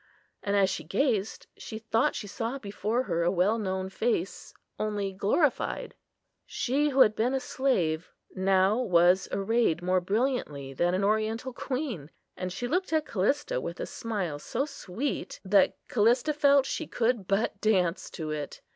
And 0.41 0.55
as 0.55 0.67
she 0.71 0.83
gazed, 0.83 1.45
she 1.57 1.77
thought 1.77 2.15
she 2.15 2.25
saw 2.25 2.57
before 2.57 3.03
her 3.03 3.21
a 3.21 3.29
well 3.29 3.59
known 3.59 3.87
face, 3.87 4.51
only 4.79 5.13
glorified. 5.13 5.93
She, 6.47 6.89
who 6.89 7.01
had 7.01 7.15
been 7.15 7.35
a 7.35 7.39
slave, 7.39 8.11
now 8.33 8.79
was 8.79 9.29
arrayed 9.31 9.83
more 9.83 10.01
brilliantly 10.01 10.73
than 10.73 10.95
an 10.95 11.03
oriental 11.03 11.53
queen; 11.53 12.09
and 12.35 12.51
she 12.51 12.67
looked 12.67 12.91
at 12.91 13.05
Callista 13.05 13.61
with 13.61 13.79
a 13.79 13.85
smile 13.85 14.39
so 14.39 14.65
sweet, 14.65 15.39
that 15.45 15.77
Callista 15.87 16.33
felt 16.33 16.65
she 16.65 16.87
could 16.87 17.27
but 17.27 17.61
dance 17.61 18.09
to 18.09 18.31
it. 18.31 18.59